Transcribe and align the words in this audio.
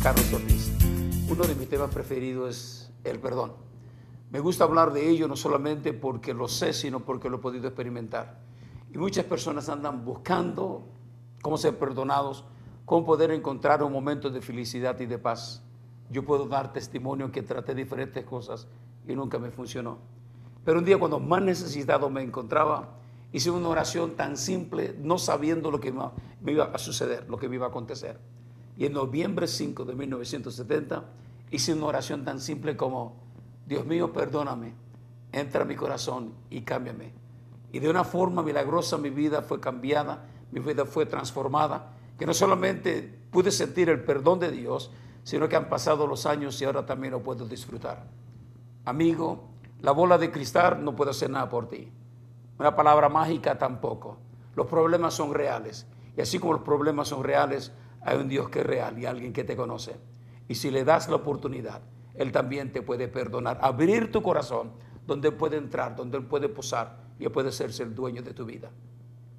Carlos 0.00 0.32
Ortiz. 0.32 0.70
Uno 1.28 1.42
de 1.42 1.56
mis 1.56 1.68
temas 1.68 1.92
preferidos 1.92 2.50
es 2.50 2.92
el 3.02 3.18
perdón. 3.18 3.52
Me 4.30 4.38
gusta 4.38 4.62
hablar 4.62 4.92
de 4.92 5.10
ello 5.10 5.26
no 5.26 5.34
solamente 5.34 5.92
porque 5.92 6.32
lo 6.32 6.46
sé, 6.46 6.72
sino 6.72 7.00
porque 7.00 7.28
lo 7.28 7.38
he 7.38 7.40
podido 7.40 7.66
experimentar. 7.66 8.38
Y 8.92 8.98
muchas 8.98 9.24
personas 9.24 9.68
andan 9.68 10.04
buscando 10.04 10.84
cómo 11.42 11.58
ser 11.58 11.76
perdonados, 11.80 12.44
cómo 12.84 13.04
poder 13.04 13.32
encontrar 13.32 13.82
un 13.82 13.92
momento 13.92 14.30
de 14.30 14.40
felicidad 14.40 15.00
y 15.00 15.06
de 15.06 15.18
paz. 15.18 15.64
Yo 16.10 16.24
puedo 16.24 16.46
dar 16.46 16.72
testimonio 16.72 17.32
que 17.32 17.42
traté 17.42 17.74
diferentes 17.74 18.24
cosas 18.24 18.68
y 19.08 19.16
nunca 19.16 19.40
me 19.40 19.50
funcionó. 19.50 19.98
Pero 20.64 20.78
un 20.78 20.84
día 20.84 20.96
cuando 20.96 21.18
más 21.18 21.42
necesitado 21.42 22.08
me 22.08 22.22
encontraba, 22.22 22.98
hice 23.32 23.50
una 23.50 23.68
oración 23.68 24.14
tan 24.14 24.36
simple, 24.36 24.94
no 25.00 25.18
sabiendo 25.18 25.72
lo 25.72 25.80
que 25.80 25.92
me 26.40 26.52
iba 26.52 26.66
a 26.66 26.78
suceder, 26.78 27.28
lo 27.28 27.36
que 27.36 27.48
me 27.48 27.56
iba 27.56 27.66
a 27.66 27.70
acontecer. 27.70 28.20
Y 28.76 28.86
en 28.86 28.92
noviembre 28.92 29.46
5 29.46 29.84
de 29.84 29.94
1970 29.94 31.04
hice 31.50 31.72
una 31.72 31.86
oración 31.86 32.24
tan 32.24 32.40
simple 32.40 32.76
como, 32.76 33.16
Dios 33.66 33.86
mío, 33.86 34.12
perdóname, 34.12 34.74
entra 35.32 35.62
a 35.62 35.64
mi 35.64 35.76
corazón 35.76 36.32
y 36.50 36.62
cámbiame. 36.62 37.12
Y 37.72 37.78
de 37.78 37.88
una 37.88 38.04
forma 38.04 38.42
milagrosa 38.42 38.98
mi 38.98 39.10
vida 39.10 39.42
fue 39.42 39.60
cambiada, 39.60 40.26
mi 40.50 40.60
vida 40.60 40.84
fue 40.84 41.06
transformada, 41.06 41.92
que 42.18 42.26
no 42.26 42.34
solamente 42.34 43.02
pude 43.30 43.50
sentir 43.50 43.88
el 43.88 44.04
perdón 44.04 44.38
de 44.38 44.50
Dios, 44.50 44.90
sino 45.24 45.48
que 45.48 45.56
han 45.56 45.68
pasado 45.68 46.06
los 46.06 46.26
años 46.26 46.60
y 46.60 46.64
ahora 46.64 46.86
también 46.86 47.12
lo 47.12 47.22
puedo 47.22 47.46
disfrutar. 47.46 48.06
Amigo, 48.84 49.48
la 49.80 49.92
bola 49.92 50.18
de 50.18 50.30
cristal 50.30 50.84
no 50.84 50.94
puede 50.94 51.10
hacer 51.10 51.30
nada 51.30 51.48
por 51.48 51.68
ti. 51.68 51.90
Una 52.58 52.76
palabra 52.76 53.08
mágica 53.08 53.58
tampoco. 53.58 54.18
Los 54.54 54.66
problemas 54.66 55.14
son 55.14 55.34
reales. 55.34 55.86
Y 56.16 56.20
así 56.20 56.38
como 56.38 56.52
los 56.52 56.62
problemas 56.62 57.08
son 57.08 57.24
reales, 57.24 57.72
hay 58.04 58.18
un 58.18 58.28
Dios 58.28 58.48
que 58.50 58.60
es 58.60 58.66
real 58.66 58.98
y 58.98 59.06
alguien 59.06 59.32
que 59.32 59.44
te 59.44 59.56
conoce. 59.56 59.96
Y 60.48 60.54
si 60.54 60.70
le 60.70 60.84
das 60.84 61.08
la 61.08 61.16
oportunidad, 61.16 61.82
Él 62.14 62.32
también 62.32 62.72
te 62.72 62.82
puede 62.82 63.08
perdonar. 63.08 63.58
Abrir 63.62 64.12
tu 64.12 64.22
corazón 64.22 64.72
donde 65.06 65.28
Él 65.28 65.34
puede 65.34 65.56
entrar, 65.56 65.96
donde 65.96 66.18
Él 66.18 66.26
puede 66.26 66.48
posar 66.48 66.98
y 67.18 67.24
Él 67.24 67.32
puede 67.32 67.50
serse 67.50 67.82
el 67.82 67.94
dueño 67.94 68.22
de 68.22 68.34
tu 68.34 68.44
vida. 68.44 68.70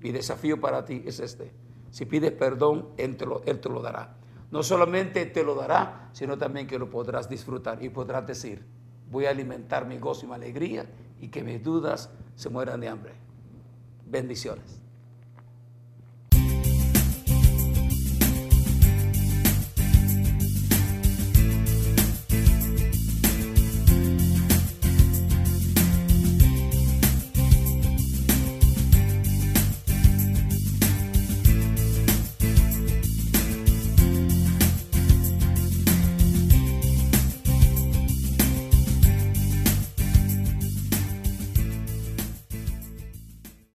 Mi 0.00 0.12
desafío 0.12 0.60
para 0.60 0.84
ti 0.84 1.02
es 1.06 1.20
este. 1.20 1.52
Si 1.90 2.06
pides 2.06 2.32
perdón, 2.32 2.88
Él 2.96 3.16
te 3.16 3.26
lo, 3.26 3.42
él 3.44 3.60
te 3.60 3.68
lo 3.68 3.80
dará. 3.80 4.16
No 4.50 4.62
solamente 4.62 5.26
te 5.26 5.42
lo 5.42 5.54
dará, 5.54 6.10
sino 6.12 6.38
también 6.38 6.66
que 6.66 6.78
lo 6.78 6.88
podrás 6.88 7.28
disfrutar 7.28 7.82
y 7.82 7.88
podrás 7.88 8.26
decir, 8.26 8.64
voy 9.10 9.26
a 9.26 9.30
alimentar 9.30 9.86
mi 9.86 9.98
gozo 9.98 10.26
y 10.26 10.28
mi 10.28 10.34
alegría 10.34 10.86
y 11.20 11.28
que 11.28 11.42
mis 11.42 11.62
dudas 11.62 12.10
se 12.34 12.50
mueran 12.50 12.80
de 12.80 12.88
hambre. 12.88 13.14
Bendiciones. 14.06 14.83